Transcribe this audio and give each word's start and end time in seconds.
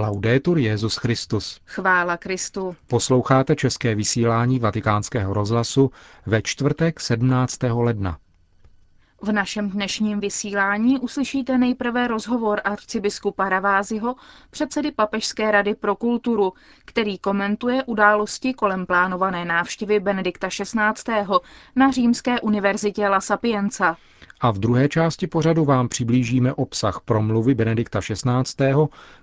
Laudetur 0.00 0.58
Jezus 0.58 0.96
Christus. 0.96 1.60
Chvála 1.64 2.16
Kristu. 2.16 2.76
Posloucháte 2.86 3.56
české 3.56 3.94
vysílání 3.94 4.58
Vatikánského 4.58 5.34
rozhlasu 5.34 5.90
ve 6.26 6.42
čtvrtek 6.42 7.00
17. 7.00 7.58
ledna. 7.62 8.18
V 9.22 9.32
našem 9.32 9.70
dnešním 9.70 10.20
vysílání 10.20 10.98
uslyšíte 10.98 11.58
nejprve 11.58 12.08
rozhovor 12.08 12.60
arcibiskupa 12.64 13.48
Raváziho, 13.48 14.14
předsedy 14.50 14.92
Papežské 14.92 15.50
rady 15.50 15.74
pro 15.74 15.96
kulturu, 15.96 16.52
který 16.84 17.18
komentuje 17.18 17.84
události 17.84 18.54
kolem 18.54 18.86
plánované 18.86 19.44
návštěvy 19.44 20.00
Benedikta 20.00 20.48
XVI. 20.48 21.24
na 21.76 21.90
Římské 21.90 22.40
univerzitě 22.40 23.08
La 23.08 23.20
Sapienza. 23.20 23.96
A 24.40 24.50
v 24.50 24.58
druhé 24.58 24.88
části 24.88 25.26
pořadu 25.26 25.64
vám 25.64 25.88
přiblížíme 25.88 26.54
obsah 26.54 27.00
promluvy 27.04 27.54
Benedikta 27.54 28.00
XVI., 28.00 28.74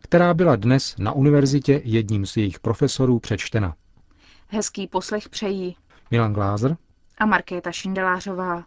která 0.02 0.34
byla 0.34 0.56
dnes 0.56 0.96
na 0.98 1.12
univerzitě 1.12 1.82
jedním 1.84 2.26
z 2.26 2.38
jejich 2.38 2.60
profesorů 2.60 3.20
přečtena. 3.20 3.76
Hezký 4.48 4.88
poslech 4.88 5.30
přejí 5.30 5.78
Milan 6.12 6.34
Glázer 6.34 6.78
a 7.18 7.26
Markéta 7.26 7.72
Šindelářová. 7.72 8.64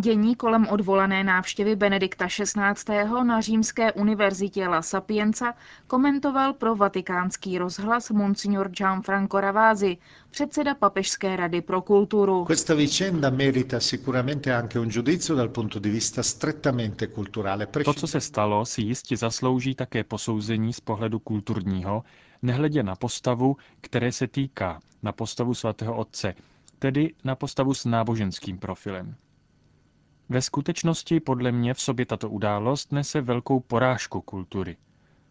Dění 0.00 0.36
kolem 0.36 0.66
odvolané 0.68 1.24
návštěvy 1.24 1.76
Benedikta 1.76 2.26
XVI. 2.26 2.94
na 3.24 3.40
Římské 3.40 3.92
univerzitě 3.92 4.68
La 4.68 4.82
Sapienza 4.82 5.54
komentoval 5.86 6.52
pro 6.52 6.76
vatikánský 6.76 7.58
rozhlas 7.58 8.10
monsignor 8.10 8.68
Gianfranco 8.68 9.40
Ravasi, 9.40 9.98
předseda 10.30 10.74
Papežské 10.74 11.36
rady 11.36 11.60
pro 11.62 11.82
kulturu. 11.82 12.44
Questa 12.44 12.74
vicenda 12.74 13.30
merita 13.30 13.80
sicuramente 13.80 14.54
anche 14.54 14.80
un 14.80 14.88
giudizio 14.88 15.36
dal 15.36 15.48
punto 15.48 15.78
di 15.78 15.90
vista 15.90 16.22
strettamente 16.22 17.06
culturale. 17.08 17.66
To, 17.66 17.94
co 17.94 18.06
se 18.06 18.20
stalo, 18.20 18.64
si 18.66 18.82
jistě 18.82 19.16
zaslouží 19.16 19.74
také 19.74 20.04
posouzení 20.04 20.72
z 20.72 20.80
pohledu 20.80 21.18
kulturního, 21.18 22.04
nehledě 22.42 22.82
na 22.82 22.96
postavu, 22.96 23.56
které 23.80 24.12
se 24.12 24.26
týká, 24.26 24.80
na 25.02 25.12
postavu 25.12 25.54
svatého 25.54 25.96
otce, 25.96 26.34
tedy 26.78 27.14
na 27.24 27.34
postavu 27.36 27.74
s 27.74 27.84
náboženským 27.84 28.58
profilem. 28.58 29.14
Ve 30.30 30.42
skutečnosti 30.42 31.20
podle 31.20 31.52
mě 31.52 31.74
v 31.74 31.80
sobě 31.80 32.06
tato 32.06 32.30
událost 32.30 32.92
nese 32.92 33.20
velkou 33.20 33.60
porážku 33.60 34.20
kultury. 34.20 34.76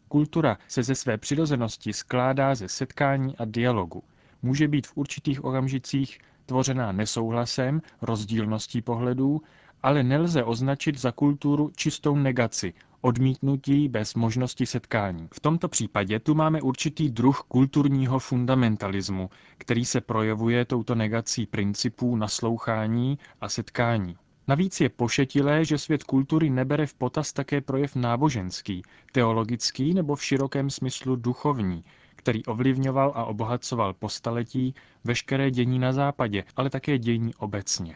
Kultura 0.07 0.57
se 0.67 0.83
ze 0.83 0.95
své 0.95 1.17
přirozenosti 1.17 1.93
skládá 1.93 2.55
ze 2.55 2.69
setkání 2.69 3.37
a 3.37 3.45
dialogu. 3.45 4.03
Může 4.41 4.67
být 4.67 4.87
v 4.87 4.97
určitých 4.97 5.43
okamžicích 5.43 6.19
tvořená 6.45 6.91
nesouhlasem, 6.91 7.81
rozdílností 8.01 8.81
pohledů, 8.81 9.41
ale 9.83 10.03
nelze 10.03 10.43
označit 10.43 10.99
za 10.99 11.11
kulturu 11.11 11.71
čistou 11.75 12.15
negaci, 12.15 12.73
odmítnutí 13.01 13.89
bez 13.89 14.15
možnosti 14.15 14.65
setkání. 14.65 15.27
V 15.33 15.39
tomto 15.39 15.67
případě 15.67 16.19
tu 16.19 16.35
máme 16.35 16.61
určitý 16.61 17.09
druh 17.09 17.43
kulturního 17.47 18.19
fundamentalismu, 18.19 19.29
který 19.57 19.85
se 19.85 20.01
projevuje 20.01 20.65
touto 20.65 20.95
negací 20.95 21.45
principů 21.45 22.15
naslouchání 22.15 23.19
a 23.41 23.49
setkání. 23.49 24.17
Navíc 24.49 24.81
je 24.81 24.89
pošetilé, 24.89 25.65
že 25.65 25.77
svět 25.77 26.03
kultury 26.03 26.49
nebere 26.49 26.85
v 26.87 26.93
potaz 26.93 27.33
také 27.33 27.61
projev 27.61 27.95
náboženský, 27.95 28.81
teologický 29.11 29.93
nebo 29.93 30.15
v 30.15 30.23
širokém 30.23 30.69
smyslu 30.69 31.15
duchovní, 31.15 31.83
který 32.15 32.45
ovlivňoval 32.45 33.11
a 33.15 33.25
obohacoval 33.25 33.93
po 33.93 34.09
staletí 34.09 34.75
veškeré 35.03 35.51
dění 35.51 35.79
na 35.79 35.93
západě, 35.93 36.43
ale 36.55 36.69
také 36.69 36.97
dění 36.97 37.35
obecně. 37.35 37.95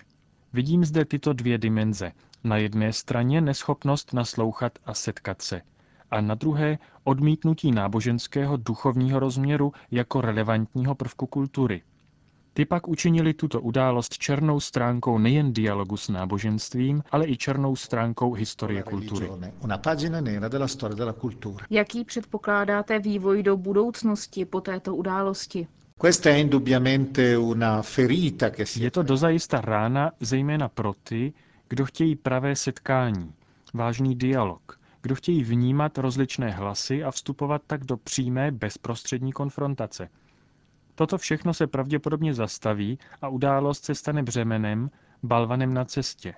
Vidím 0.53 0.85
zde 0.85 1.05
tyto 1.05 1.33
dvě 1.33 1.57
dimenze. 1.57 2.11
Na 2.43 2.57
jedné 2.57 2.93
straně 2.93 3.41
neschopnost 3.41 4.13
naslouchat 4.13 4.79
a 4.85 4.93
setkat 4.93 5.41
se, 5.41 5.61
a 6.11 6.21
na 6.21 6.35
druhé 6.35 6.77
odmítnutí 7.03 7.71
náboženského 7.71 8.57
duchovního 8.57 9.19
rozměru 9.19 9.73
jako 9.91 10.21
relevantního 10.21 10.95
prvku 10.95 11.27
kultury. 11.27 11.81
Ty 12.53 12.65
pak 12.65 12.87
učinili 12.87 13.33
tuto 13.33 13.61
událost 13.61 14.17
černou 14.17 14.59
stránkou 14.59 15.17
nejen 15.17 15.53
dialogu 15.53 15.97
s 15.97 16.09
náboženstvím, 16.09 17.03
ale 17.11 17.27
i 17.27 17.37
černou 17.37 17.75
stránkou 17.75 18.33
historie 18.33 18.83
kultury. 18.83 19.29
Jaký 21.69 22.05
předpokládáte 22.05 22.99
vývoj 22.99 23.43
do 23.43 23.57
budoucnosti 23.57 24.45
po 24.45 24.61
této 24.61 24.95
události? 24.95 25.67
Je 28.77 28.91
to 28.91 29.03
dozajista 29.03 29.61
rána 29.61 30.11
zejména 30.19 30.69
pro 30.69 30.93
ty, 31.03 31.33
kdo 31.69 31.85
chtějí 31.85 32.15
pravé 32.15 32.55
setkání, 32.55 33.33
vážný 33.73 34.15
dialog, 34.15 34.79
kdo 35.01 35.15
chtějí 35.15 35.43
vnímat 35.43 35.97
rozličné 35.97 36.51
hlasy 36.51 37.03
a 37.03 37.11
vstupovat 37.11 37.61
tak 37.67 37.83
do 37.83 37.97
přímé 37.97 38.51
bezprostřední 38.51 39.31
konfrontace– 39.31 40.09
Toto 41.01 41.17
všechno 41.17 41.53
se 41.53 41.67
pravděpodobně 41.67 42.33
zastaví 42.33 42.99
a 43.21 43.27
událost 43.27 43.83
se 43.83 43.95
stane 43.95 44.23
břemenem, 44.23 44.91
balvanem 45.23 45.73
na 45.73 45.85
cestě. 45.85 46.33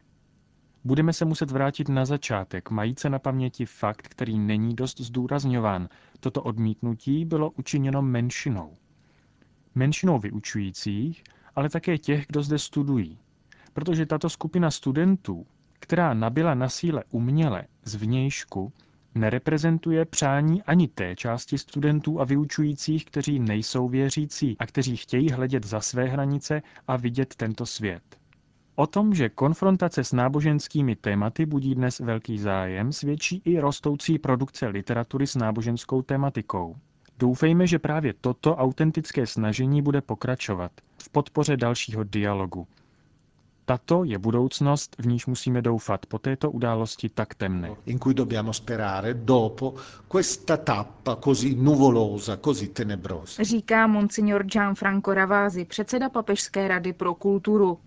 Budeme 0.84 1.14
se 1.14 1.26
muset 1.26 1.52
vrátit 1.52 1.90
na 1.90 2.06
začátek, 2.06 2.70
majíce 2.70 3.10
na 3.10 3.20
paměti 3.20 3.66
fakt, 3.66 4.08
který 4.08 4.40
není 4.40 4.76
dost 4.76 5.00
zdůrazňován. 5.00 5.90
Toto 6.20 6.42
odmítnutí 6.42 7.26
bylo 7.26 7.52
učiněno 7.52 8.02
menšinou. 8.02 8.74
Menšinou 9.76 10.20
vyučujících, 10.20 11.24
ale 11.56 11.70
také 11.70 11.98
těch, 11.98 12.26
kdo 12.28 12.44
zde 12.44 12.60
studují. 12.60 13.20
Protože 13.74 14.06
tato 14.06 14.30
skupina 14.30 14.72
studentů, 14.72 15.46
která 15.80 16.14
nabila 16.14 16.54
na 16.54 16.70
síle 16.70 17.04
uměle 17.12 17.64
z 17.84 17.96
vnějšku, 17.96 18.74
nereprezentuje 19.16 20.06
přání 20.06 20.64
ani 20.64 20.88
té 20.88 21.16
části 21.16 21.58
studentů 21.58 22.22
a 22.22 22.24
vyučujících, 22.24 23.06
kteří 23.06 23.40
nejsou 23.40 23.90
věřící 23.90 24.56
a 24.60 24.66
kteří 24.66 24.98
chtějí 24.98 25.30
hledět 25.32 25.66
za 25.66 25.82
své 25.82 26.06
hranice 26.06 26.62
a 26.88 26.98
vidět 26.98 27.36
tento 27.36 27.66
svět. 27.66 28.04
O 28.76 28.88
tom, 28.88 29.14
že 29.14 29.30
konfrontace 29.30 30.04
s 30.04 30.14
náboženskými 30.14 30.96
tématy 30.96 31.46
budí 31.46 31.76
dnes 31.76 32.00
velký 32.00 32.38
zájem, 32.38 32.92
svědčí 32.92 33.42
i 33.46 33.60
rostoucí 33.60 34.20
produkce 34.20 34.68
literatury 34.68 35.28
s 35.28 35.36
náboženskou 35.36 36.02
tematikou. 36.02 36.76
Doufejme, 37.20 37.68
že 37.68 37.80
právě 37.80 38.14
toto 38.22 38.56
autentické 38.56 39.28
snažení 39.28 39.82
bude 39.82 40.02
pokračovat 40.02 40.72
v 41.04 41.10
podpoře 41.10 41.58
dalšího 41.58 42.04
dialogu, 42.04 42.68
tato 43.66 44.04
je 44.04 44.18
budoucnost, 44.18 44.96
v 45.00 45.08
níž 45.08 45.26
musíme 45.26 45.62
doufat 45.62 46.06
po 46.06 46.20
této 46.20 46.52
události 46.52 47.10
tak 47.10 47.36
temné. 47.36 47.76
In 47.86 48.00
cui 48.00 48.14
dobbiamo 48.14 48.54
sperare 48.54 49.14
dopo 49.14 49.74
questa 50.08 50.58
tappa 50.58 51.16
così 51.16 51.56
nuvolosa, 51.56 52.38
così 52.38 52.68
tenebrosa. 52.68 53.44
Říká 53.44 53.88
monsignor 53.88 54.44
Gianfranco 54.44 55.14
Ravasi, 55.14 55.66
předseda 55.66 56.10
Papežské 56.10 56.68
rady 56.68 56.94
pro 56.94 57.14
kulturu. 57.16 57.80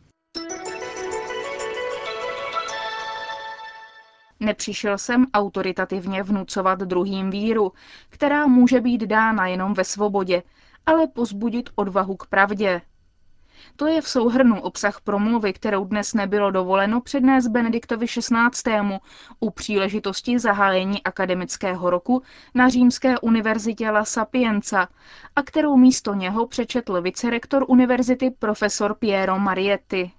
Nepřišel 4.41 4.99
jsem 4.99 5.27
autoritativně 5.35 6.23
vnucovat 6.23 6.79
druhým 6.79 7.31
víru, 7.31 7.73
která 8.09 8.47
může 8.47 8.81
být 8.81 9.01
dána 9.03 9.47
jenom 9.47 9.75
ve 9.75 9.85
svobodě, 9.85 10.43
ale 10.87 11.07
pozbudit 11.07 11.71
odvahu 11.75 12.17
k 12.17 12.27
pravdě, 12.27 12.81
to 13.77 13.87
je 13.87 14.01
v 14.03 14.09
souhrnu 14.09 14.61
obsah 14.61 15.01
promluvy, 15.01 15.53
kterou 15.53 15.85
dnes 15.85 16.15
nebylo 16.15 16.51
dovoleno 16.51 17.01
přednést 17.01 17.49
Benediktovi 17.49 18.07
XVI. 18.07 18.99
u 19.41 19.51
příležitosti 19.51 20.39
zahájení 20.39 21.03
akademického 21.03 21.91
roku 21.91 22.23
na 22.55 22.69
Římské 22.69 23.19
univerzitě 23.19 23.91
La 23.91 24.05
Sapienza 24.05 24.89
a 25.37 25.43
kterou 25.43 25.77
místo 25.77 26.15
něho 26.15 26.47
přečetl 26.47 27.03
vicerektor 27.03 27.65
univerzity 27.69 28.31
profesor 28.31 28.95
Piero 28.95 29.39
Marietti. 29.39 30.11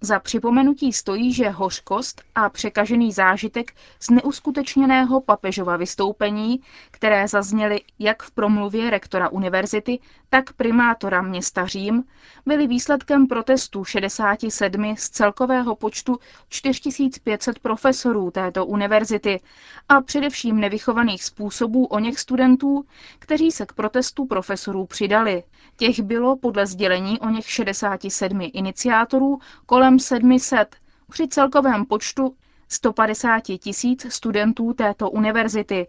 Za 0.00 0.18
připomenutí 0.20 0.92
stojí, 0.92 1.32
že 1.32 1.48
hořkost 1.48 2.22
a 2.34 2.48
překažený 2.48 3.12
zážitek 3.12 3.72
z 4.00 4.10
neuskutečněného 4.10 5.20
papežova 5.20 5.76
vystoupení, 5.76 6.60
které 6.90 7.28
zazněly 7.28 7.80
jak 7.98 8.22
v 8.22 8.30
promluvě 8.30 8.90
rektora 8.90 9.28
univerzity, 9.28 9.98
tak 10.30 10.52
primátora 10.52 11.22
města 11.22 11.66
Řím, 11.66 12.04
byly 12.46 12.66
výsledkem 12.66 13.26
protestů 13.26 13.84
67 13.84 14.96
z 14.98 15.10
celkového 15.10 15.76
počtu 15.76 16.18
4500 16.48 17.58
profesorů 17.58 18.30
této 18.30 18.66
univerzity 18.66 19.40
a 19.88 20.00
především 20.00 20.60
nevychovaných 20.60 21.24
způsobů 21.24 21.86
o 21.86 21.98
něch 21.98 22.18
studentů, 22.18 22.84
kteří 23.18 23.50
se 23.50 23.66
k 23.66 23.72
protestu 23.72 24.26
profesorů 24.26 24.86
přidali. 24.86 25.42
Těch 25.76 26.00
bylo 26.00 26.36
podle 26.36 26.66
sdělení 26.66 27.20
o 27.20 27.28
něch 27.28 27.50
67 27.50 28.50
iniciátorů 28.52 29.38
kolem 29.66 29.87
700 29.96 30.76
při 31.10 31.28
celkovém 31.28 31.84
počtu 31.86 32.34
150 32.68 33.40
tisíc 33.40 34.12
studentů 34.14 34.72
této 34.72 35.10
univerzity. 35.10 35.86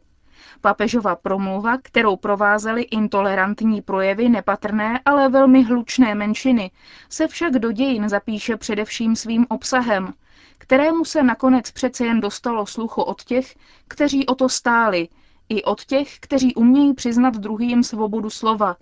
Papežova 0.62 1.16
promluva, 1.16 1.78
kterou 1.84 2.16
provázely 2.16 2.82
intolerantní 2.82 3.82
projevy 3.82 4.30
nepatrné, 4.30 5.00
ale 5.06 5.30
velmi 5.30 5.64
hlučné 5.64 6.16
menšiny, 6.16 6.72
se 7.10 7.28
však 7.28 7.54
do 7.54 7.72
dějin 7.72 8.10
zapíše 8.10 8.58
především 8.58 9.16
svým 9.16 9.46
obsahem, 9.50 10.14
kterému 10.58 11.06
se 11.06 11.24
nakonec 11.24 11.72
přece 11.72 12.06
jen 12.06 12.20
dostalo 12.22 12.66
sluchu 12.66 13.02
od 13.02 13.24
těch, 13.24 13.56
kteří 13.88 14.26
o 14.26 14.36
to 14.36 14.50
stáli, 14.50 15.08
i 15.50 15.64
od 15.64 15.86
těch, 15.86 16.20
kteří 16.20 16.56
umějí 16.56 16.94
přiznat 16.94 17.38
druhým 17.38 17.84
svobodu 17.84 18.30
slova, 18.30 18.76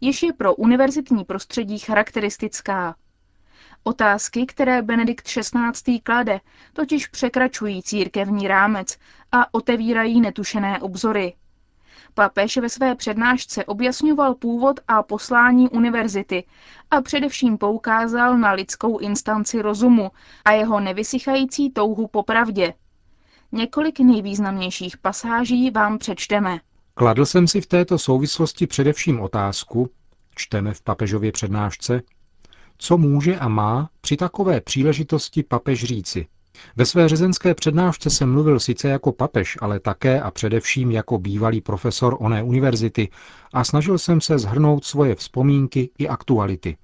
jež 0.00 0.22
je 0.22 0.32
pro 0.32 0.54
univerzitní 0.54 1.24
prostředí 1.24 1.78
charakteristická. 1.78 2.94
Otázky, 3.82 4.46
které 4.46 4.82
Benedikt 4.82 5.26
XVI. 5.26 6.00
klade, 6.02 6.40
totiž 6.72 7.06
překračují 7.06 7.82
církevní 7.82 8.48
rámec 8.48 8.98
a 9.32 9.54
otevírají 9.54 10.20
netušené 10.20 10.80
obzory. 10.80 11.34
Papež 12.14 12.56
ve 12.56 12.68
své 12.68 12.94
přednášce 12.94 13.64
objasňoval 13.64 14.34
původ 14.34 14.80
a 14.88 15.02
poslání 15.02 15.68
univerzity 15.68 16.44
a 16.90 17.00
především 17.00 17.58
poukázal 17.58 18.38
na 18.38 18.52
lidskou 18.52 18.98
instanci 18.98 19.62
rozumu 19.62 20.10
a 20.44 20.52
jeho 20.52 20.80
nevysychající 20.80 21.70
touhu 21.70 22.06
po 22.06 22.22
pravdě. 22.22 22.74
Několik 23.52 24.00
nejvýznamnějších 24.00 24.96
pasáží 24.96 25.70
vám 25.70 25.98
přečteme. 25.98 26.60
Kladl 26.94 27.26
jsem 27.26 27.48
si 27.48 27.60
v 27.60 27.66
této 27.66 27.98
souvislosti 27.98 28.66
především 28.66 29.20
otázku, 29.20 29.90
čteme 30.34 30.74
v 30.74 30.82
papežově 30.82 31.32
přednášce, 31.32 32.02
co 32.78 32.98
může 32.98 33.38
a 33.38 33.48
má 33.48 33.90
při 34.00 34.16
takové 34.16 34.60
příležitosti 34.60 35.42
papež 35.42 35.84
říci. 35.84 36.26
Ve 36.76 36.86
své 36.86 37.08
řezenské 37.08 37.54
přednášce 37.54 38.10
jsem 38.10 38.32
mluvil 38.32 38.60
sice 38.60 38.88
jako 38.88 39.12
papež, 39.12 39.58
ale 39.60 39.80
také 39.80 40.20
a 40.20 40.30
především 40.30 40.90
jako 40.90 41.18
bývalý 41.18 41.60
profesor 41.60 42.16
oné 42.20 42.42
univerzity 42.42 43.08
a 43.52 43.64
snažil 43.64 43.98
jsem 43.98 44.20
se 44.20 44.38
zhrnout 44.38 44.84
svoje 44.84 45.14
vzpomínky 45.14 45.90
i 45.98 46.08
aktuality. 46.08 46.76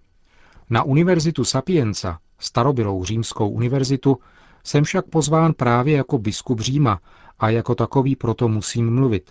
Na 0.70 0.82
univerzitu 0.82 1.44
Sapienza, 1.44 2.18
starobylou 2.38 3.04
římskou 3.04 3.48
univerzitu, 3.48 4.18
jsem 4.64 4.84
však 4.84 5.04
pozván 5.06 5.52
právě 5.52 5.96
jako 5.96 6.18
biskup 6.18 6.60
Říma 6.60 7.00
a 7.38 7.50
jako 7.50 7.74
takový 7.74 8.16
proto 8.16 8.48
musím 8.48 8.94
mluvit. 8.94 9.30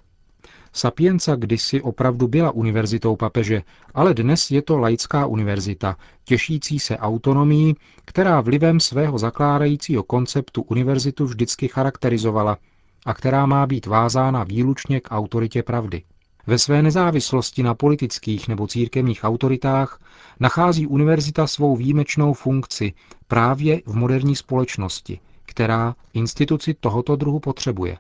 Sapienza 0.75 1.35
kdysi 1.35 1.81
opravdu 1.81 2.27
byla 2.27 2.51
univerzitou 2.51 3.15
papeže, 3.15 3.61
ale 3.93 4.13
dnes 4.13 4.51
je 4.51 4.61
to 4.61 4.77
laická 4.77 5.25
univerzita, 5.25 5.97
těšící 6.23 6.79
se 6.79 6.97
autonomii, 6.97 7.75
která 8.05 8.41
vlivem 8.41 8.79
svého 8.79 9.17
zakládajícího 9.17 10.03
konceptu 10.03 10.61
univerzitu 10.61 11.25
vždycky 11.25 11.67
charakterizovala 11.67 12.57
a 13.05 13.13
která 13.13 13.45
má 13.45 13.65
být 13.67 13.85
vázána 13.85 14.43
výlučně 14.43 14.99
k 14.99 15.11
autoritě 15.11 15.63
pravdy. 15.63 16.03
Ve 16.47 16.57
své 16.57 16.81
nezávislosti 16.81 17.63
na 17.63 17.73
politických 17.75 18.47
nebo 18.47 18.67
církevních 18.67 19.23
autoritách 19.23 20.01
nachází 20.39 20.87
univerzita 20.87 21.47
svou 21.47 21.75
výjimečnou 21.75 22.33
funkci 22.33 22.93
právě 23.27 23.81
v 23.85 23.95
moderní 23.95 24.35
společnosti, 24.35 25.19
která 25.45 25.95
instituci 26.13 26.73
tohoto 26.73 27.15
druhu 27.15 27.39
potřebuje. 27.39 27.97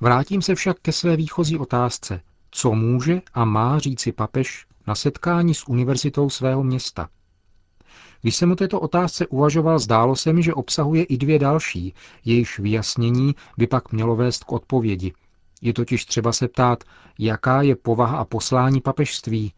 Vrátím 0.00 0.42
se 0.42 0.54
však 0.54 0.80
ke 0.80 0.92
své 0.92 1.16
výchozí 1.16 1.58
otázce, 1.58 2.20
co 2.50 2.72
může 2.72 3.20
a 3.34 3.44
má 3.44 3.78
říci 3.78 4.12
papež 4.12 4.66
na 4.86 4.94
setkání 4.94 5.54
s 5.54 5.68
univerzitou 5.68 6.30
svého 6.30 6.62
města. 6.62 7.08
Když 8.22 8.36
jsem 8.36 8.52
o 8.52 8.56
této 8.56 8.80
otázce 8.80 9.26
uvažoval, 9.26 9.78
zdálo 9.78 10.16
se 10.16 10.32
mi, 10.32 10.42
že 10.42 10.54
obsahuje 10.54 11.04
i 11.04 11.16
dvě 11.16 11.38
další, 11.38 11.94
jejichž 12.24 12.58
vyjasnění 12.58 13.34
by 13.58 13.66
pak 13.66 13.92
mělo 13.92 14.16
vést 14.16 14.44
k 14.44 14.52
odpovědi. 14.52 15.12
Je 15.62 15.72
totiž 15.72 16.04
třeba 16.04 16.32
se 16.32 16.48
ptát, 16.48 16.84
jaká 17.18 17.62
je 17.62 17.76
povaha 17.76 18.18
a 18.18 18.24
poslání 18.24 18.80
papežství 18.80 19.52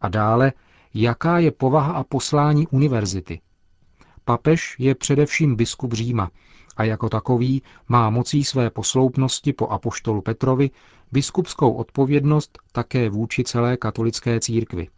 a 0.00 0.08
dále, 0.08 0.52
jaká 0.94 1.38
je 1.38 1.50
povaha 1.50 1.92
a 1.92 2.04
poslání 2.04 2.66
univerzity. 2.66 3.40
Papež 4.24 4.76
je 4.78 4.94
především 4.94 5.56
biskup 5.56 5.92
Říma 5.92 6.30
a 6.78 6.84
jako 6.84 7.08
takový 7.08 7.62
má 7.88 8.10
mocí 8.10 8.44
své 8.44 8.70
posloupnosti 8.70 9.52
po 9.52 9.66
apoštolu 9.66 10.22
Petrovi 10.22 10.70
biskupskou 11.12 11.72
odpovědnost 11.72 12.58
také 12.72 13.10
vůči 13.10 13.44
celé 13.44 13.76
katolické 13.76 14.40
církvi. 14.40 14.88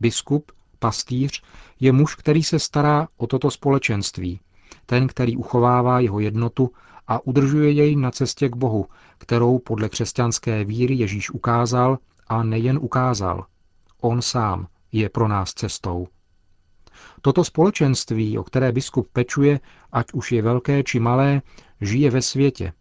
Biskup, 0.00 0.52
pastýř, 0.78 1.42
je 1.80 1.92
muž, 1.92 2.14
který 2.14 2.42
se 2.42 2.58
stará 2.58 3.08
o 3.16 3.26
toto 3.26 3.50
společenství, 3.50 4.40
ten, 4.86 5.06
který 5.06 5.36
uchovává 5.36 6.00
jeho 6.00 6.20
jednotu 6.20 6.70
a 7.06 7.26
udržuje 7.26 7.70
jej 7.70 7.96
na 7.96 8.10
cestě 8.10 8.48
k 8.48 8.56
Bohu, 8.56 8.86
kterou 9.18 9.58
podle 9.58 9.88
křesťanské 9.88 10.64
víry 10.64 10.94
Ježíš 10.94 11.30
ukázal 11.30 11.98
a 12.28 12.42
nejen 12.42 12.78
ukázal. 12.82 13.46
On 14.00 14.22
sám 14.22 14.66
je 14.92 15.08
pro 15.08 15.28
nás 15.28 15.54
cestou. 15.54 16.08
Toto 17.20 17.44
společenství, 17.44 18.38
o 18.38 18.44
které 18.44 18.72
biskup 18.72 19.08
pečuje, 19.12 19.60
ať 19.92 20.06
už 20.12 20.32
je 20.32 20.42
velké 20.42 20.82
či 20.82 21.00
malé, 21.00 21.42
žije 21.80 22.10
ve 22.10 22.22
světě. 22.22 22.72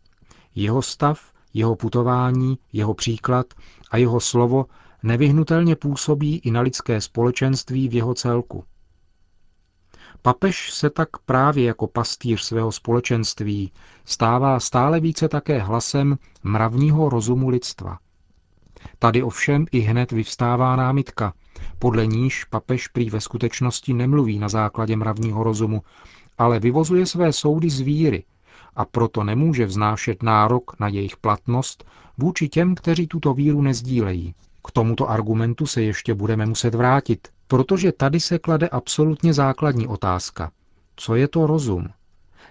Jeho 0.56 0.82
stav, 0.82 1.34
jeho 1.54 1.76
putování, 1.76 2.58
jeho 2.74 2.94
příklad 2.94 3.54
a 3.92 3.98
jeho 3.98 4.20
slovo 4.20 4.66
nevyhnutelně 5.04 5.76
působí 5.76 6.38
i 6.38 6.52
na 6.52 6.62
lidské 6.62 7.02
společenství 7.02 7.90
v 7.90 7.94
jeho 7.94 8.14
celku. 8.14 8.64
Papež 10.22 10.72
se 10.74 10.90
tak 10.90 11.10
právě 11.26 11.66
jako 11.66 11.88
pastýř 11.88 12.42
svého 12.42 12.72
společenství 12.72 13.72
stává 14.06 14.60
stále 14.60 15.00
více 15.00 15.30
také 15.30 15.60
hlasem 15.60 16.18
mravního 16.44 17.10
rozumu 17.10 17.50
lidstva. 17.50 17.98
Tady 19.00 19.24
ovšem 19.24 19.66
i 19.72 19.80
hned 19.80 20.12
vyvstává 20.12 20.76
námitka, 20.76 21.34
podle 21.80 22.08
níž 22.08 22.44
papež 22.44 22.88
prý 22.88 23.10
ve 23.10 23.22
skutečnosti 23.22 23.94
nemluví 23.94 24.40
na 24.40 24.50
základě 24.50 24.96
mravního 24.96 25.44
rozumu, 25.44 25.82
ale 26.38 26.60
vyvozuje 26.60 27.06
své 27.06 27.34
soudy 27.34 27.70
z 27.70 27.80
víry 27.80 28.24
a 28.76 28.86
proto 28.86 29.24
nemůže 29.24 29.66
vznášet 29.66 30.24
nárok 30.24 30.80
na 30.80 30.88
jejich 30.88 31.18
platnost 31.18 31.86
vůči 32.18 32.50
těm, 32.50 32.76
kteří 32.76 33.08
tuto 33.08 33.34
víru 33.34 33.62
nezdílejí. 33.62 34.36
K 34.68 34.72
tomuto 34.72 35.10
argumentu 35.10 35.66
se 35.66 35.82
ještě 35.82 36.14
budeme 36.14 36.46
muset 36.46 36.76
vrátit, 36.76 37.28
protože 37.48 37.92
tady 37.92 38.20
se 38.20 38.40
klade 38.40 38.70
absolutně 38.70 39.34
základní 39.34 39.88
otázka. 39.88 40.52
Co 40.96 41.16
je 41.16 41.28
to 41.28 41.48
rozum? 41.48 41.88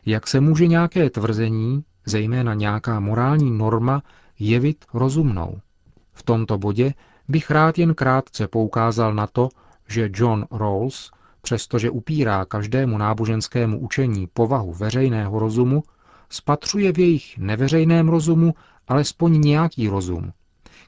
Jak 0.06 0.26
se 0.26 0.40
může 0.40 0.66
nějaké 0.66 1.10
tvrzení, 1.10 1.84
zejména 2.06 2.54
nějaká 2.54 3.00
morální 3.00 3.50
norma, 3.50 4.02
jevit 4.38 4.84
rozumnou? 4.94 5.60
V 6.12 6.22
tomto 6.22 6.58
bodě 6.58 6.94
bych 7.28 7.50
rád 7.50 7.78
jen 7.78 7.94
krátce 7.94 8.48
poukázal 8.48 9.14
na 9.14 9.26
to, 9.26 9.48
že 9.88 10.10
John 10.14 10.46
Rawls, 10.50 11.10
přestože 11.42 11.90
upírá 11.90 12.44
každému 12.44 12.98
náboženskému 12.98 13.78
učení 13.78 14.26
povahu 14.32 14.72
veřejného 14.72 15.38
rozumu, 15.38 15.82
spatřuje 16.30 16.92
v 16.92 16.98
jejich 16.98 17.38
neveřejném 17.38 18.08
rozumu 18.08 18.54
alespoň 18.88 19.40
nějaký 19.40 19.88
rozum, 19.88 20.32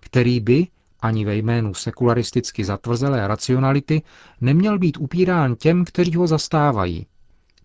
který 0.00 0.40
by, 0.40 0.66
ani 1.00 1.24
ve 1.24 1.36
jménu 1.36 1.74
sekularisticky 1.74 2.64
zatvrzelé 2.64 3.28
racionality, 3.28 4.02
neměl 4.40 4.78
být 4.78 4.96
upírán 4.96 5.56
těm, 5.56 5.84
kteří 5.84 6.14
ho 6.14 6.26
zastávají. 6.26 7.06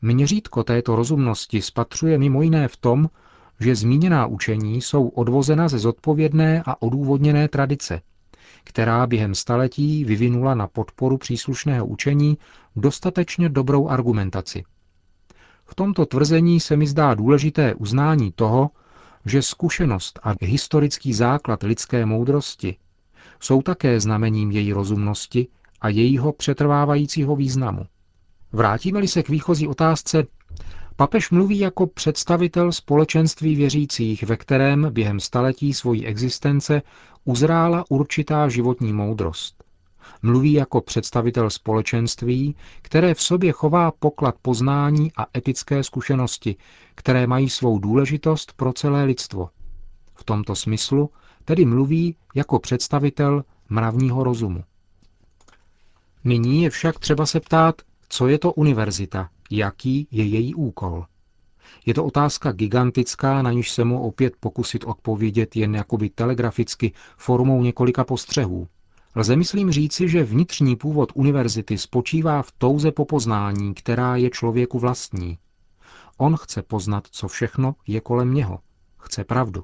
Měřítko 0.01 0.63
této 0.63 0.95
rozumnosti 0.95 1.61
spatřuje 1.61 2.17
mimo 2.17 2.41
jiné 2.41 2.67
v 2.67 2.77
tom, 2.77 3.09
že 3.59 3.75
zmíněná 3.75 4.25
učení 4.25 4.81
jsou 4.81 5.07
odvozena 5.07 5.67
ze 5.67 5.79
zodpovědné 5.79 6.63
a 6.65 6.81
odůvodněné 6.81 7.47
tradice, 7.47 8.01
která 8.63 9.07
během 9.07 9.35
staletí 9.35 10.05
vyvinula 10.05 10.55
na 10.55 10.67
podporu 10.67 11.17
příslušného 11.17 11.85
učení 11.85 12.37
dostatečně 12.75 13.49
dobrou 13.49 13.87
argumentaci. 13.87 14.63
V 15.65 15.75
tomto 15.75 16.05
tvrzení 16.05 16.59
se 16.59 16.77
mi 16.77 16.87
zdá 16.87 17.13
důležité 17.13 17.73
uznání 17.75 18.31
toho, 18.31 18.69
že 19.25 19.41
zkušenost 19.41 20.19
a 20.23 20.33
historický 20.41 21.13
základ 21.13 21.63
lidské 21.63 22.05
moudrosti 22.05 22.75
jsou 23.39 23.61
také 23.61 23.99
znamením 23.99 24.51
její 24.51 24.73
rozumnosti 24.73 25.47
a 25.81 25.89
jejího 25.89 26.33
přetrvávajícího 26.33 27.35
významu. 27.35 27.85
Vrátíme-li 28.51 29.07
se 29.07 29.23
k 29.23 29.29
výchozí 29.29 29.67
otázce, 29.67 30.23
papež 30.99 31.29
mluví 31.31 31.59
jako 31.59 31.87
představitel 31.87 32.71
společenství 32.71 33.55
věřících, 33.55 34.23
ve 34.23 34.37
kterém 34.37 34.87
během 34.93 35.19
staletí 35.19 35.73
svojí 35.73 36.05
existence 36.05 36.81
uzrála 37.25 37.85
určitá 37.89 38.49
životní 38.49 38.93
moudrost. 38.93 39.63
Mluví 40.21 40.53
jako 40.53 40.81
představitel 40.81 41.49
společenství, 41.49 42.55
které 42.81 43.13
v 43.13 43.21
sobě 43.21 43.51
chová 43.51 43.91
poklad 43.91 44.35
poznání 44.41 45.11
a 45.17 45.25
etické 45.37 45.83
zkušenosti, 45.83 46.55
které 46.95 47.27
mají 47.27 47.49
svou 47.49 47.79
důležitost 47.79 48.53
pro 48.53 48.73
celé 48.73 49.03
lidstvo. 49.03 49.49
V 50.15 50.23
tomto 50.23 50.55
smyslu 50.55 51.09
tedy 51.45 51.65
mluví 51.65 52.15
jako 52.35 52.59
představitel 52.59 53.43
mravního 53.69 54.23
rozumu. 54.23 54.63
Nyní 56.23 56.63
je 56.63 56.69
však 56.69 56.99
třeba 56.99 57.25
se 57.25 57.39
ptát, 57.39 57.81
co 58.09 58.27
je 58.27 58.39
to 58.39 58.53
univerzita, 58.53 59.29
jaký 59.49 60.07
je 60.11 60.23
její 60.23 60.55
úkol. 60.55 61.05
Je 61.85 61.93
to 61.93 62.05
otázka 62.05 62.51
gigantická, 62.51 63.41
na 63.41 63.51
níž 63.51 63.71
se 63.71 63.83
mu 63.83 64.01
opět 64.01 64.33
pokusit 64.39 64.83
odpovědět 64.83 65.55
jen 65.55 65.75
jakoby 65.75 66.09
telegraficky 66.09 66.93
formou 67.17 67.63
několika 67.63 68.03
postřehů. 68.03 68.67
Lze 69.15 69.35
myslím 69.35 69.71
říci, 69.71 70.09
že 70.09 70.23
vnitřní 70.23 70.75
původ 70.75 71.11
univerzity 71.15 71.77
spočívá 71.77 72.41
v 72.41 72.51
touze 72.51 72.91
po 72.91 73.05
poznání, 73.05 73.73
která 73.73 74.15
je 74.15 74.29
člověku 74.29 74.79
vlastní. 74.79 75.37
On 76.17 76.37
chce 76.37 76.61
poznat, 76.61 77.07
co 77.11 77.27
všechno 77.27 77.75
je 77.87 78.01
kolem 78.01 78.33
něho. 78.33 78.59
Chce 78.97 79.23
pravdu. 79.23 79.63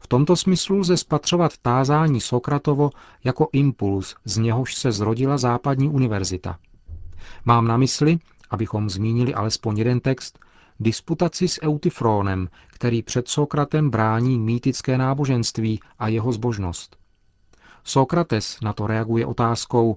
V 0.00 0.06
tomto 0.06 0.36
smyslu 0.36 0.78
lze 0.78 0.96
spatřovat 0.96 1.52
tázání 1.62 2.20
Sokratovo 2.20 2.90
jako 3.24 3.48
impuls, 3.52 4.14
z 4.24 4.38
něhož 4.38 4.74
se 4.74 4.92
zrodila 4.92 5.38
západní 5.38 5.88
univerzita. 5.88 6.58
Mám 7.44 7.66
na 7.66 7.76
mysli, 7.76 8.18
abychom 8.50 8.90
zmínili 8.90 9.34
alespoň 9.34 9.78
jeden 9.78 10.00
text, 10.00 10.38
disputaci 10.80 11.48
s 11.48 11.62
Eutyfrónem, 11.62 12.48
který 12.66 13.02
před 13.02 13.28
Sokratem 13.28 13.90
brání 13.90 14.38
mýtické 14.38 14.98
náboženství 14.98 15.80
a 15.98 16.08
jeho 16.08 16.32
zbožnost. 16.32 16.96
Sokrates 17.84 18.58
na 18.62 18.72
to 18.72 18.86
reaguje 18.86 19.26
otázkou, 19.26 19.96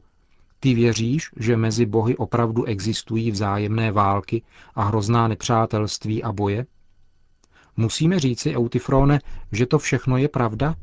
ty 0.60 0.74
věříš, 0.74 1.30
že 1.38 1.58
mezi 1.58 1.86
bohy 1.86 2.18
opravdu 2.18 2.66
existují 2.66 3.32
vzájemné 3.32 3.92
války 3.92 4.42
a 4.76 4.84
hrozná 4.84 5.28
nepřátelství 5.28 6.24
a 6.24 6.32
boje? 6.32 6.66
Musíme 7.78 8.20
říci, 8.20 8.56
Eutyfrone, 8.56 9.20
že 9.52 9.66
to 9.66 9.80
všechno 9.80 10.18
je 10.18 10.28
pravda? 10.28 10.76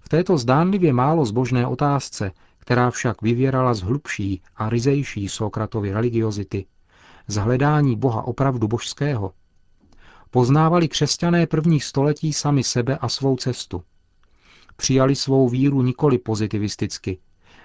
V 0.00 0.08
této 0.08 0.38
zdánlivě 0.38 0.92
málo 0.92 1.24
zbožné 1.24 1.66
otázce, 1.66 2.30
která 2.64 2.90
však 2.90 3.22
vyvěrala 3.22 3.74
z 3.74 3.80
hlubší 3.82 4.42
a 4.56 4.68
ryzejší 4.68 5.28
Sokratovy 5.28 5.92
religiozity, 5.92 6.66
z 7.26 7.36
hledání 7.36 7.96
Boha 7.96 8.22
opravdu 8.22 8.68
božského, 8.68 9.32
poznávali 10.30 10.88
křesťané 10.88 11.46
prvních 11.46 11.84
století 11.84 12.32
sami 12.32 12.64
sebe 12.64 12.96
a 12.96 13.08
svou 13.08 13.36
cestu. 13.36 13.82
Přijali 14.76 15.16
svou 15.16 15.48
víru 15.48 15.82
nikoli 15.82 16.18
pozitivisticky, 16.18 17.18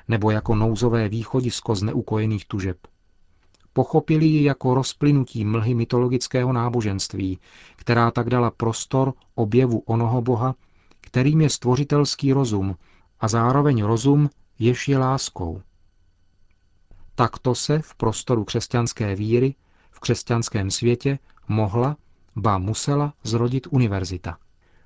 nebo 0.07 0.31
jako 0.31 0.55
nouzové 0.55 1.09
východisko 1.09 1.75
z 1.75 1.83
neukojených 1.83 2.45
tužeb. 2.45 2.77
Pochopili 3.73 4.25
ji 4.25 4.43
jako 4.43 4.73
rozplynutí 4.73 5.45
mlhy 5.45 5.73
mytologického 5.73 6.53
náboženství, 6.53 7.39
která 7.75 8.11
tak 8.11 8.29
dala 8.29 8.51
prostor 8.51 9.13
objevu 9.35 9.79
onoho 9.79 10.21
boha, 10.21 10.55
kterým 11.01 11.41
je 11.41 11.49
stvořitelský 11.49 12.33
rozum 12.33 12.75
a 13.19 13.27
zároveň 13.27 13.83
rozum, 13.83 14.29
jež 14.59 14.87
je 14.87 14.97
láskou. 14.97 15.61
Takto 17.15 17.55
se 17.55 17.79
v 17.79 17.95
prostoru 17.95 18.43
křesťanské 18.43 19.15
víry, 19.15 19.55
v 19.91 19.99
křesťanském 19.99 20.71
světě, 20.71 21.19
mohla, 21.47 21.97
ba 22.35 22.57
musela 22.57 23.13
zrodit 23.23 23.67
univerzita. 23.71 24.37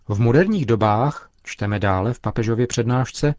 V 0.08 0.20
moderních 0.20 0.66
dobách, 0.66 1.30
čteme 1.44 1.80
dále 1.80 2.14
v 2.14 2.20
papežově 2.20 2.68
přednášce, 2.68 3.36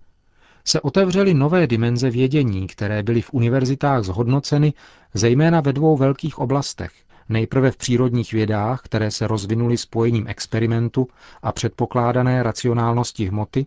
se 0.64 0.80
otevřely 0.80 1.34
nové 1.34 1.66
dimenze 1.66 2.10
vědění, 2.10 2.66
které 2.66 3.02
byly 3.02 3.22
v 3.22 3.32
univerzitách 3.32 4.04
zhodnoceny 4.04 4.72
zejména 5.14 5.60
ve 5.60 5.72
dvou 5.72 5.96
velkých 5.96 6.38
oblastech. 6.38 6.92
Nejprve 7.28 7.70
v 7.70 7.76
přírodních 7.76 8.32
vědách, 8.32 8.82
které 8.82 9.10
se 9.10 9.26
rozvinuly 9.26 9.76
spojením 9.76 10.28
experimentu 10.28 11.08
a 11.42 11.52
předpokládané 11.52 12.42
racionálnosti 12.42 13.26
hmoty, 13.26 13.66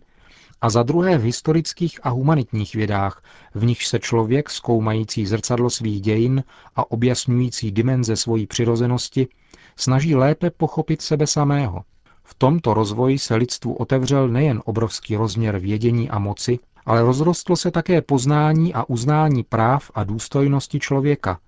a 0.60 0.70
za 0.70 0.82
druhé 0.82 1.18
v 1.18 1.22
historických 1.22 2.00
a 2.02 2.08
humanitních 2.08 2.74
vědách, 2.74 3.22
v 3.54 3.64
nichž 3.64 3.86
se 3.86 3.98
člověk, 3.98 4.50
zkoumající 4.50 5.26
zrcadlo 5.26 5.70
svých 5.70 6.00
dějin 6.00 6.44
a 6.76 6.90
objasňující 6.90 7.70
dimenze 7.72 8.16
svojí 8.16 8.46
přirozenosti, 8.46 9.28
snaží 9.76 10.14
lépe 10.14 10.50
pochopit 10.50 11.02
sebe 11.02 11.26
samého. 11.26 11.82
V 12.24 12.34
tomto 12.34 12.74
rozvoji 12.74 13.18
se 13.18 13.34
lidstvu 13.34 13.74
otevřel 13.74 14.28
nejen 14.28 14.62
obrovský 14.64 15.16
rozměr 15.16 15.58
vědění 15.58 16.10
a 16.10 16.18
moci, 16.18 16.58
ale 16.86 17.02
rozrostlo 17.02 17.56
se 17.56 17.70
také 17.70 18.02
poznání 18.02 18.74
a 18.74 18.84
uznání 18.88 19.42
práv 19.42 19.90
a 19.94 20.04
důstojnosti 20.04 20.78
člověka, 20.78 21.38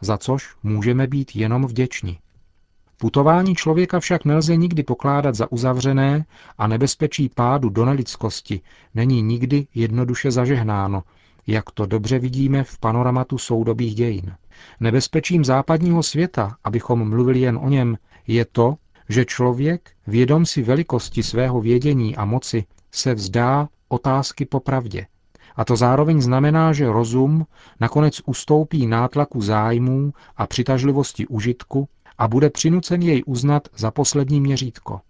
za 0.00 0.18
což 0.18 0.54
můžeme 0.62 1.06
být 1.06 1.36
jenom 1.36 1.66
vděční. 1.66 2.18
Putování 3.00 3.54
člověka 3.54 4.00
však 4.00 4.24
nelze 4.24 4.56
nikdy 4.56 4.82
pokládat 4.82 5.34
za 5.34 5.52
uzavřené 5.52 6.24
a 6.58 6.66
nebezpečí 6.66 7.28
pádu 7.28 7.68
do 7.68 7.84
nelidskosti 7.84 8.60
není 8.94 9.22
nikdy 9.22 9.66
jednoduše 9.74 10.30
zažehnáno, 10.30 11.02
jak 11.46 11.70
to 11.70 11.86
dobře 11.86 12.18
vidíme 12.18 12.64
v 12.64 12.78
panoramatu 12.78 13.38
soudobých 13.38 13.94
dějin. 13.94 14.34
Nebezpečím 14.80 15.44
západního 15.44 16.02
světa, 16.02 16.56
abychom 16.64 17.08
mluvili 17.08 17.40
jen 17.40 17.58
o 17.62 17.68
něm, 17.68 17.98
je 18.26 18.44
to, 18.44 18.74
že 19.08 19.24
člověk, 19.24 19.90
vědom 20.06 20.46
si 20.46 20.62
velikosti 20.62 21.22
svého 21.22 21.60
vědění 21.60 22.16
a 22.16 22.24
moci, 22.24 22.64
se 22.92 23.14
vzdá 23.14 23.68
otázky 23.88 24.44
po 24.44 24.60
pravdě. 24.60 25.06
A 25.56 25.64
to 25.64 25.76
zároveň 25.76 26.20
znamená, 26.20 26.72
že 26.72 26.92
rozum 26.92 27.46
nakonec 27.80 28.20
ustoupí 28.26 28.86
nátlaku 28.86 29.42
zájmů 29.42 30.12
a 30.36 30.46
přitažlivosti 30.46 31.26
užitku 31.26 31.88
a 32.20 32.28
bude 32.28 32.50
přinucen 32.50 33.02
jej 33.02 33.22
uznat 33.26 33.68
za 33.76 33.90
poslední 33.90 34.40
měřítko. 34.40 35.00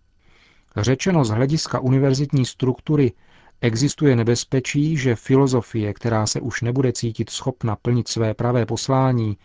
Řečeno 0.77 1.25
z 1.25 1.29
hlediska 1.29 1.81
univerzitní 1.81 2.47
struktury 2.47 3.13
existuje 3.61 4.17
nebezpečí, 4.17 4.97
že 4.97 5.17
filozofie, 5.17 5.95
která 5.95 6.27
se 6.27 6.41
už 6.41 6.63
nebude 6.63 6.93
cítit 6.93 7.31
schopna 7.31 7.77
plnit 7.77 8.09
své 8.09 8.35
pravé 8.35 8.67
poslání, 8.67 9.37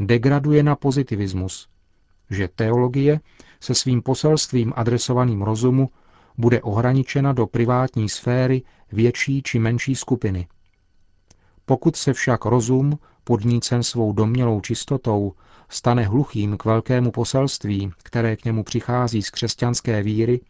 degraduje 0.00 0.62
na 0.62 0.76
pozitivismus, 0.76 1.68
že 2.30 2.48
teologie 2.48 3.20
se 3.60 3.74
svým 3.74 4.02
poselstvím 4.02 4.72
adresovaným 4.76 5.42
rozumu 5.42 5.88
bude 6.38 6.62
ohraničena 6.62 7.32
do 7.32 7.46
privátní 7.46 8.08
sféry 8.08 8.62
větší 8.92 9.42
či 9.42 9.58
menší 9.58 9.94
skupiny. 9.94 10.46
Pokud 11.68 11.96
se 11.96 12.12
však 12.12 12.44
rozum, 12.44 12.98
podnícen 13.24 13.82
svou 13.82 14.12
domělou 14.12 14.60
čistotou, 14.60 15.32
stane 15.68 16.02
hluchým 16.02 16.56
k 16.56 16.64
velkému 16.64 17.10
poselství, 17.10 17.90
které 18.02 18.36
k 18.36 18.44
němu 18.44 18.64
přichází 18.64 19.22
z 19.22 19.30
křesťanské 19.30 20.02
víry, 20.02 20.40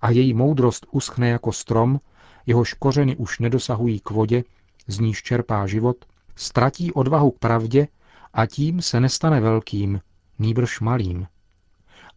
a 0.00 0.10
její 0.10 0.34
moudrost 0.34 0.86
uschne 0.90 1.28
jako 1.28 1.52
strom, 1.52 2.00
jehož 2.46 2.74
kořeny 2.74 3.16
už 3.16 3.38
nedosahují 3.38 4.00
k 4.00 4.10
vodě, 4.10 4.44
z 4.86 4.98
níž 4.98 5.22
čerpá 5.22 5.66
život, 5.66 5.96
ztratí 6.36 6.92
odvahu 6.92 7.30
k 7.30 7.38
pravdě 7.38 7.88
a 8.32 8.46
tím 8.46 8.82
se 8.82 9.00
nestane 9.00 9.40
velkým, 9.40 10.00
nýbrž 10.38 10.80
malým. 10.80 11.26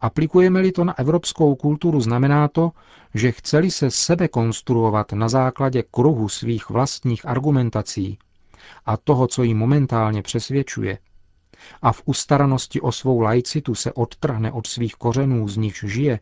Aplikujeme-li 0.00 0.72
to 0.72 0.84
na 0.84 0.98
evropskou 0.98 1.54
kulturu, 1.54 2.00
znamená 2.00 2.48
to, 2.48 2.70
že 3.14 3.32
chceli 3.32 3.70
se 3.70 3.90
sebe 3.90 4.28
konstruovat 4.28 5.12
na 5.12 5.28
základě 5.28 5.82
kruhu 5.90 6.28
svých 6.28 6.70
vlastních 6.70 7.26
argumentací 7.26 8.18
a 8.86 8.96
toho, 8.96 9.26
co 9.26 9.42
jí 9.42 9.54
momentálně 9.54 10.22
přesvědčuje, 10.22 10.98
a 11.82 11.92
v 11.92 12.02
ustaranosti 12.04 12.80
o 12.80 12.92
svou 12.92 13.20
laicitu 13.20 13.74
se 13.74 13.92
odtrhne 13.92 14.52
od 14.52 14.66
svých 14.66 14.94
kořenů, 14.94 15.48
z 15.48 15.56
nichž 15.56 15.84
žije, 15.84 16.20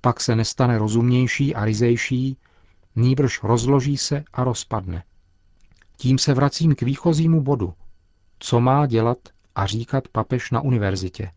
pak 0.00 0.20
se 0.20 0.36
nestane 0.36 0.78
rozumnější 0.78 1.54
a 1.54 1.64
ryzejší, 1.64 2.36
nýbrž 2.96 3.42
rozloží 3.42 3.96
se 3.96 4.24
a 4.32 4.44
rozpadne. 4.44 5.04
Tím 5.96 6.18
se 6.18 6.34
vracím 6.34 6.74
k 6.74 6.82
výchozímu 6.82 7.40
bodu. 7.40 7.74
Co 8.38 8.60
má 8.60 8.86
dělat 8.86 9.18
a 9.54 9.66
říkat 9.66 10.08
papež 10.08 10.50
na 10.50 10.60
univerzitě? 10.60 11.30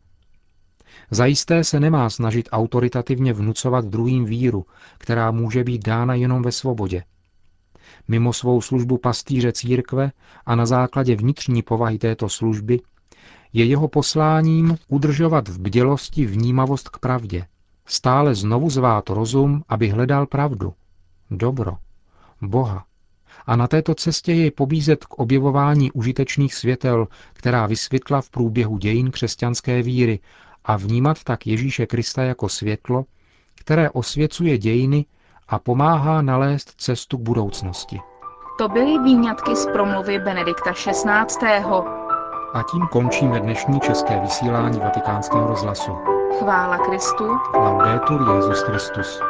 Zajisté 1.12 1.64
se 1.64 1.80
nemá 1.80 2.10
snažit 2.10 2.50
autoritativně 2.52 3.34
vnucovat 3.34 3.86
druhým 3.86 4.26
víru, 4.26 4.66
která 4.98 5.32
může 5.32 5.64
být 5.64 5.86
dána 5.86 6.14
jenom 6.14 6.42
ve 6.42 6.52
svobodě. 6.52 7.04
Mimo 8.08 8.34
svou 8.34 8.62
službu 8.62 8.98
pastýře 8.98 9.51
církve 9.51 10.12
a 10.46 10.55
na 10.55 10.65
základě 10.65 11.15
vnitřní 11.15 11.62
povahy 11.62 11.98
této 11.98 12.29
služby 12.29 12.79
je 13.53 13.65
jeho 13.65 13.88
posláním 13.88 14.77
udržovat 14.88 15.48
v 15.48 15.60
bdělosti 15.60 16.25
vnímavost 16.25 16.89
k 16.89 17.00
pravdě, 17.00 17.46
stále 17.86 18.36
znovu 18.36 18.69
zvát 18.69 19.10
rozum, 19.10 19.63
aby 19.69 19.89
hledal 19.89 20.25
pravdu, 20.25 20.74
dobro, 21.31 21.77
Boha, 22.41 22.86
a 23.46 23.55
na 23.55 23.67
této 23.67 23.96
cestě 23.96 24.34
jej 24.34 24.51
pobízet 24.51 25.05
k 25.05 25.13
objevování 25.13 25.91
užitečných 25.91 26.55
světel, 26.55 27.08
která 27.34 27.67
vysvětla 27.67 28.22
v 28.22 28.29
průběhu 28.29 28.77
dějin 28.77 29.12
křesťanské 29.12 29.81
víry 29.81 30.19
a 30.65 30.77
vnímat 30.77 31.24
tak 31.24 31.48
Ježíše 31.48 31.86
Krista 31.86 32.24
jako 32.24 32.50
světlo, 32.50 33.05
které 33.55 33.89
osvěcuje 33.89 34.58
dějiny 34.58 35.05
a 35.50 35.60
pomáhá 35.60 36.22
nalézt 36.22 36.74
cestu 36.77 37.18
k 37.18 37.22
budoucnosti. 37.22 38.01
To 38.58 38.68
byly 38.68 39.00
výňatky 39.00 39.56
z 39.56 39.65
promluvy 39.65 40.20
Benedikta 40.20 40.74
XVI. 40.74 41.65
A 42.53 42.63
tím 42.72 42.88
končíme 42.91 43.39
dnešní 43.39 43.79
české 43.79 44.20
vysílání 44.20 44.79
vatikánského 44.79 45.48
rozhlasu. 45.48 45.91
Chvála 46.39 46.77
Kristu. 46.77 47.38
Laudetur 47.53 48.36
Jezus 48.36 48.62
Christus. 48.62 49.29